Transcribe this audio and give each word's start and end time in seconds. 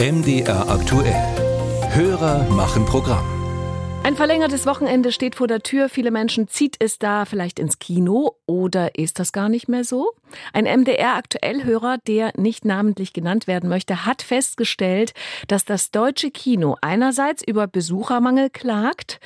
MDR 0.00 0.70
aktuell. 0.70 1.12
Hörer 1.90 2.48
machen 2.50 2.86
Programm. 2.86 3.26
Ein 4.04 4.14
verlängertes 4.14 4.64
Wochenende 4.64 5.10
steht 5.10 5.34
vor 5.34 5.48
der 5.48 5.64
Tür. 5.64 5.88
Viele 5.88 6.12
Menschen 6.12 6.46
zieht 6.46 6.76
es 6.78 7.00
da 7.00 7.24
vielleicht 7.24 7.58
ins 7.58 7.80
Kino 7.80 8.36
oder 8.46 8.96
ist 8.96 9.18
das 9.18 9.32
gar 9.32 9.48
nicht 9.48 9.66
mehr 9.66 9.82
so? 9.82 10.12
Ein 10.52 10.66
MDR-Aktuellhörer, 10.66 11.98
der 12.06 12.30
nicht 12.36 12.64
namentlich 12.64 13.12
genannt 13.12 13.48
werden 13.48 13.68
möchte, 13.68 14.06
hat 14.06 14.22
festgestellt, 14.22 15.14
dass 15.48 15.64
das 15.64 15.90
deutsche 15.90 16.30
Kino 16.30 16.76
einerseits 16.80 17.42
über 17.42 17.66
Besuchermangel 17.66 18.50
klagt, 18.50 19.18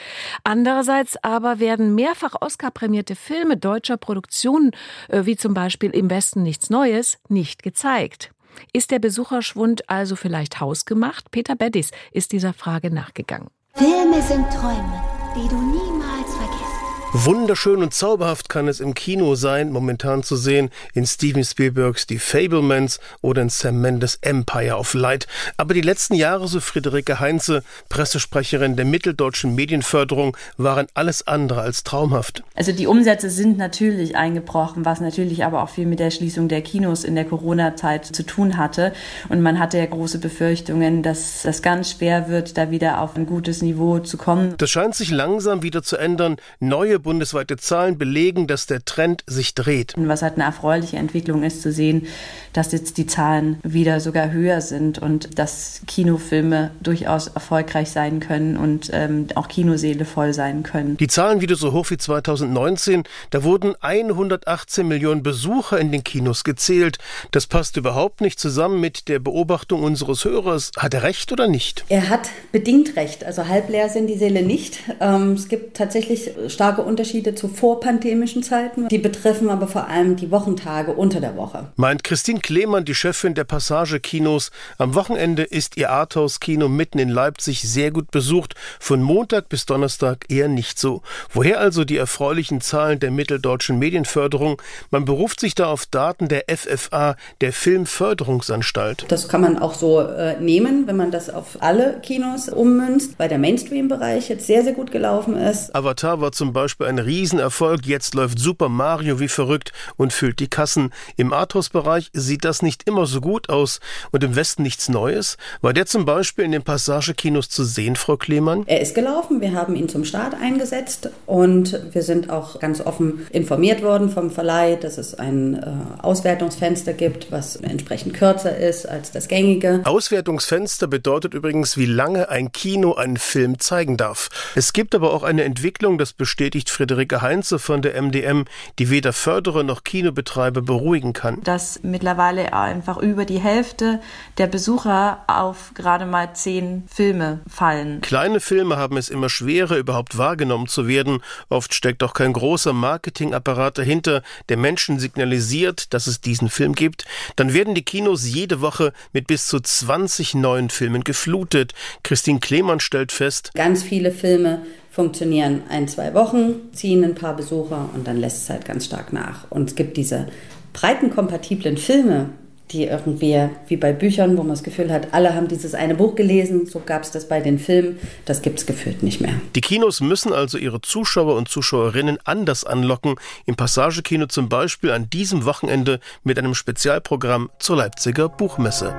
andererseits 0.42 1.22
aber 1.22 1.58
werden 1.58 1.94
mehrfach 1.94 2.36
Oscar-prämierte 2.40 3.14
Filme 3.14 3.58
deutscher 3.58 3.98
Produktion, 3.98 4.70
äh, 5.08 5.26
wie 5.26 5.36
zum 5.36 5.52
Beispiel 5.52 5.90
Im 5.90 6.08
Westen 6.08 6.42
nichts 6.42 6.70
Neues, 6.70 7.18
nicht 7.28 7.62
gezeigt. 7.62 8.32
Ist 8.72 8.90
der 8.90 8.98
Besucherschwund 8.98 9.88
also 9.88 10.16
vielleicht 10.16 10.60
hausgemacht? 10.60 11.30
Peter 11.30 11.56
Beddis 11.56 11.90
ist 12.12 12.32
dieser 12.32 12.52
Frage 12.52 12.90
nachgegangen. 12.92 13.48
Filme 13.74 14.22
sind 14.22 14.48
Träume, 14.50 15.02
die 15.34 15.48
du 15.48 15.56
niemals 15.56 16.34
vergisst. 16.34 16.71
Wunderschön 17.14 17.82
und 17.82 17.92
zauberhaft 17.92 18.48
kann 18.48 18.68
es 18.68 18.80
im 18.80 18.94
Kino 18.94 19.34
sein, 19.34 19.70
momentan 19.70 20.22
zu 20.22 20.34
sehen 20.34 20.70
in 20.94 21.04
Steven 21.04 21.44
Spielbergs 21.44 22.06
Die 22.06 22.18
Fablemans 22.18 23.00
oder 23.20 23.42
in 23.42 23.50
Sam 23.50 23.82
Mendes 23.82 24.18
Empire 24.22 24.78
of 24.78 24.94
Light. 24.94 25.26
Aber 25.58 25.74
die 25.74 25.82
letzten 25.82 26.14
Jahre, 26.14 26.48
so 26.48 26.58
Friederike 26.58 27.20
Heinze, 27.20 27.64
Pressesprecherin 27.90 28.76
der 28.76 28.86
Mitteldeutschen 28.86 29.54
Medienförderung, 29.54 30.38
waren 30.56 30.86
alles 30.94 31.26
andere 31.26 31.60
als 31.60 31.84
traumhaft. 31.84 32.44
Also 32.54 32.72
die 32.72 32.86
Umsätze 32.86 33.28
sind 33.28 33.58
natürlich 33.58 34.16
eingebrochen, 34.16 34.86
was 34.86 35.02
natürlich 35.02 35.44
aber 35.44 35.62
auch 35.62 35.68
viel 35.68 35.84
mit 35.84 35.98
der 35.98 36.10
Schließung 36.10 36.48
der 36.48 36.62
Kinos 36.62 37.04
in 37.04 37.14
der 37.14 37.26
Corona-Zeit 37.26 38.06
zu 38.06 38.24
tun 38.24 38.56
hatte. 38.56 38.94
Und 39.28 39.42
man 39.42 39.58
hatte 39.58 39.76
ja 39.76 39.84
große 39.84 40.18
Befürchtungen, 40.18 41.02
dass 41.02 41.42
das 41.42 41.60
ganz 41.60 41.90
schwer 41.90 42.30
wird, 42.30 42.56
da 42.56 42.70
wieder 42.70 43.02
auf 43.02 43.16
ein 43.16 43.26
gutes 43.26 43.60
Niveau 43.60 43.98
zu 43.98 44.16
kommen. 44.16 44.54
Das 44.56 44.70
scheint 44.70 44.94
sich 44.94 45.10
langsam 45.10 45.62
wieder 45.62 45.82
zu 45.82 45.98
ändern. 45.98 46.36
Neue 46.58 47.01
bundesweite 47.02 47.56
Zahlen 47.56 47.98
belegen, 47.98 48.46
dass 48.46 48.66
der 48.66 48.84
Trend 48.84 49.24
sich 49.26 49.54
dreht. 49.54 49.94
Und 49.96 50.08
was 50.08 50.22
halt 50.22 50.34
eine 50.34 50.44
erfreuliche 50.44 50.96
Entwicklung 50.96 51.42
ist, 51.42 51.62
zu 51.62 51.72
sehen, 51.72 52.06
dass 52.52 52.72
jetzt 52.72 52.98
die 52.98 53.06
Zahlen 53.06 53.58
wieder 53.62 54.00
sogar 54.00 54.30
höher 54.32 54.60
sind 54.60 54.98
und 54.98 55.38
dass 55.38 55.82
Kinofilme 55.86 56.70
durchaus 56.82 57.28
erfolgreich 57.28 57.90
sein 57.90 58.20
können 58.20 58.56
und 58.56 58.90
ähm, 58.92 59.26
auch 59.34 59.48
Kinoseele 59.48 60.04
voll 60.04 60.32
sein 60.34 60.62
können. 60.62 60.96
Die 60.96 61.08
Zahlen 61.08 61.40
wieder 61.40 61.56
so 61.56 61.72
hoch 61.72 61.90
wie 61.90 61.96
2019. 61.96 63.04
Da 63.30 63.44
wurden 63.44 63.74
118 63.80 64.86
Millionen 64.86 65.22
Besucher 65.22 65.78
in 65.78 65.92
den 65.92 66.04
Kinos 66.04 66.44
gezählt. 66.44 66.98
Das 67.30 67.46
passt 67.46 67.76
überhaupt 67.76 68.20
nicht 68.20 68.38
zusammen 68.38 68.80
mit 68.80 69.08
der 69.08 69.18
Beobachtung 69.18 69.82
unseres 69.82 70.24
Hörers. 70.24 70.70
Hat 70.76 70.94
er 70.94 71.02
recht 71.02 71.32
oder 71.32 71.48
nicht? 71.48 71.84
Er 71.88 72.08
hat 72.08 72.28
bedingt 72.52 72.96
recht. 72.96 73.24
Also 73.24 73.48
halb 73.48 73.68
leer 73.68 73.88
sind 73.88 74.06
die 74.06 74.18
Seele 74.18 74.42
nicht. 74.42 74.78
Ähm, 75.00 75.32
es 75.32 75.48
gibt 75.48 75.76
tatsächlich 75.76 76.30
starke 76.48 76.82
Unterschiede 76.92 77.34
zu 77.34 77.48
vorpandemischen 77.48 78.42
Zeiten. 78.42 78.88
Die 78.88 78.98
betreffen 78.98 79.48
aber 79.48 79.66
vor 79.66 79.88
allem 79.88 80.16
die 80.16 80.30
Wochentage 80.30 80.92
unter 80.92 81.22
der 81.22 81.36
Woche. 81.38 81.68
Meint 81.76 82.04
Christine 82.04 82.40
Klemann, 82.40 82.84
die 82.84 82.94
Chefin 82.94 83.32
der 83.32 83.44
Passage 83.44 83.98
Kinos. 83.98 84.50
Am 84.76 84.94
Wochenende 84.94 85.42
ist 85.42 85.78
ihr 85.78 85.88
Arthouse-Kino 85.88 86.68
mitten 86.68 86.98
in 86.98 87.08
Leipzig 87.08 87.62
sehr 87.62 87.92
gut 87.92 88.10
besucht. 88.10 88.56
Von 88.78 89.00
Montag 89.00 89.48
bis 89.48 89.64
Donnerstag 89.64 90.26
eher 90.28 90.48
nicht 90.48 90.78
so. 90.78 91.00
Woher 91.30 91.60
also 91.60 91.86
die 91.86 91.96
erfreulichen 91.96 92.60
Zahlen 92.60 93.00
der 93.00 93.10
mitteldeutschen 93.10 93.78
Medienförderung? 93.78 94.60
Man 94.90 95.06
beruft 95.06 95.40
sich 95.40 95.54
da 95.54 95.68
auf 95.68 95.86
Daten 95.86 96.28
der 96.28 96.44
FFA, 96.54 97.16
der 97.40 97.54
Filmförderungsanstalt. 97.54 99.06
Das 99.08 99.30
kann 99.30 99.40
man 99.40 99.58
auch 99.58 99.72
so 99.72 100.00
äh, 100.00 100.38
nehmen, 100.38 100.86
wenn 100.86 100.98
man 100.98 101.10
das 101.10 101.30
auf 101.30 101.56
alle 101.60 102.00
Kinos 102.02 102.50
ummünzt, 102.50 103.14
weil 103.16 103.30
der 103.30 103.38
Mainstream-Bereich 103.38 104.28
jetzt 104.28 104.46
sehr, 104.46 104.62
sehr 104.62 104.74
gut 104.74 104.90
gelaufen 104.90 105.38
ist. 105.38 105.74
Avatar 105.74 106.20
war 106.20 106.32
zum 106.32 106.52
Beispiel 106.52 106.81
Beispiel 106.82 106.88
ein 106.88 106.98
Riesenerfolg. 106.98 107.86
Jetzt 107.86 108.14
läuft 108.14 108.38
Super 108.38 108.68
Mario 108.68 109.20
wie 109.20 109.28
verrückt 109.28 109.72
und 109.96 110.12
füllt 110.12 110.40
die 110.40 110.48
Kassen. 110.48 110.92
Im 111.16 111.32
Arthouse-Bereich 111.32 112.10
sieht 112.12 112.44
das 112.44 112.62
nicht 112.62 112.88
immer 112.88 113.06
so 113.06 113.20
gut 113.20 113.48
aus. 113.48 113.80
Und 114.10 114.24
im 114.24 114.36
Westen 114.36 114.62
nichts 114.62 114.88
Neues? 114.88 115.36
War 115.60 115.72
der 115.72 115.86
zum 115.86 116.04
Beispiel 116.04 116.44
in 116.44 116.52
den 116.52 116.62
Passagekinos 116.62 117.48
zu 117.48 117.64
sehen, 117.64 117.96
Frau 117.96 118.16
Klemann? 118.16 118.64
Er 118.66 118.80
ist 118.80 118.94
gelaufen. 118.94 119.40
Wir 119.40 119.52
haben 119.52 119.76
ihn 119.76 119.88
zum 119.88 120.04
Start 120.04 120.34
eingesetzt 120.34 121.10
und 121.26 121.78
wir 121.92 122.02
sind 122.02 122.30
auch 122.30 122.58
ganz 122.60 122.80
offen 122.80 123.26
informiert 123.30 123.82
worden 123.82 124.10
vom 124.10 124.30
Verleih, 124.30 124.76
dass 124.76 124.98
es 124.98 125.14
ein 125.14 125.54
äh, 125.54 126.02
Auswertungsfenster 126.02 126.92
gibt, 126.92 127.30
was 127.30 127.56
entsprechend 127.56 128.14
kürzer 128.14 128.56
ist 128.56 128.86
als 128.86 129.12
das 129.12 129.28
gängige. 129.28 129.80
Auswertungsfenster 129.84 130.86
bedeutet 130.86 131.34
übrigens, 131.34 131.76
wie 131.76 131.86
lange 131.86 132.28
ein 132.28 132.52
Kino 132.52 132.94
einen 132.94 133.16
Film 133.16 133.58
zeigen 133.58 133.96
darf. 133.96 134.28
Es 134.54 134.72
gibt 134.72 134.94
aber 134.94 135.12
auch 135.12 135.22
eine 135.22 135.44
Entwicklung, 135.44 135.98
das 135.98 136.12
bestätigt 136.12 136.61
Friederike 136.70 137.22
Heinze 137.22 137.58
von 137.58 137.82
der 137.82 138.00
MDM, 138.00 138.44
die 138.78 138.90
weder 138.90 139.12
Förderer 139.12 139.62
noch 139.62 139.84
Kinobetreiber 139.84 140.62
beruhigen 140.62 141.12
kann. 141.12 141.42
Dass 141.42 141.80
mittlerweile 141.82 142.52
einfach 142.52 142.98
über 142.98 143.24
die 143.24 143.38
Hälfte 143.38 144.00
der 144.38 144.46
Besucher 144.46 145.24
auf 145.26 145.72
gerade 145.74 146.06
mal 146.06 146.34
zehn 146.34 146.84
Filme 146.92 147.40
fallen. 147.48 148.00
Kleine 148.00 148.40
Filme 148.40 148.76
haben 148.76 148.96
es 148.96 149.08
immer 149.08 149.28
schwerer, 149.28 149.76
überhaupt 149.76 150.18
wahrgenommen 150.18 150.66
zu 150.66 150.88
werden. 150.88 151.22
Oft 151.48 151.74
steckt 151.74 152.02
auch 152.02 152.14
kein 152.14 152.32
großer 152.32 152.72
Marketingapparat 152.72 153.78
dahinter, 153.78 154.22
der 154.48 154.56
Menschen 154.56 154.98
signalisiert, 154.98 155.92
dass 155.94 156.06
es 156.06 156.20
diesen 156.20 156.48
Film 156.48 156.74
gibt. 156.74 157.04
Dann 157.36 157.52
werden 157.52 157.74
die 157.74 157.84
Kinos 157.84 158.26
jede 158.26 158.60
Woche 158.60 158.92
mit 159.12 159.26
bis 159.26 159.46
zu 159.46 159.60
20 159.60 160.34
neuen 160.34 160.70
Filmen 160.70 161.04
geflutet. 161.04 161.74
Christine 162.02 162.40
Klemann 162.40 162.80
stellt 162.80 163.12
fest, 163.12 163.52
ganz 163.54 163.82
viele 163.82 164.12
Filme 164.12 164.62
funktionieren 164.92 165.62
ein, 165.70 165.88
zwei 165.88 166.12
Wochen, 166.12 166.70
ziehen 166.72 167.02
ein 167.02 167.14
paar 167.14 167.34
Besucher 167.34 167.88
und 167.94 168.06
dann 168.06 168.18
lässt 168.18 168.42
es 168.42 168.50
halt 168.50 168.66
ganz 168.66 168.84
stark 168.84 169.12
nach. 169.12 169.50
Und 169.50 169.70
es 169.70 169.74
gibt 169.74 169.96
diese 169.96 170.26
breitenkompatiblen 170.74 171.78
Filme, 171.78 172.28
die 172.70 172.84
irgendwie 172.84 173.48
wie 173.68 173.76
bei 173.76 173.92
Büchern, 173.92 174.36
wo 174.36 174.42
man 174.42 174.50
das 174.50 174.62
Gefühl 174.62 174.92
hat, 174.92 175.08
alle 175.12 175.34
haben 175.34 175.48
dieses 175.48 175.74
eine 175.74 175.94
Buch 175.94 176.14
gelesen, 176.14 176.66
so 176.66 176.80
gab 176.84 177.02
es 177.02 177.10
das 177.10 177.26
bei 177.26 177.40
den 177.40 177.58
Filmen, 177.58 177.98
das 178.26 178.42
gibt 178.42 178.58
es 178.58 178.66
gefühlt 178.66 179.02
nicht 179.02 179.20
mehr. 179.20 179.34
Die 179.54 179.60
Kinos 179.62 180.00
müssen 180.00 180.32
also 180.32 180.58
ihre 180.58 180.80
Zuschauer 180.80 181.36
und 181.36 181.48
Zuschauerinnen 181.48 182.18
anders 182.24 182.64
anlocken, 182.64 183.16
im 183.46 183.56
Passagekino 183.56 184.26
zum 184.26 184.48
Beispiel 184.48 184.90
an 184.90 185.08
diesem 185.08 185.44
Wochenende 185.44 186.00
mit 186.22 186.38
einem 186.38 186.54
Spezialprogramm 186.54 187.50
zur 187.58 187.76
Leipziger 187.76 188.28
Buchmesse. 188.28 188.94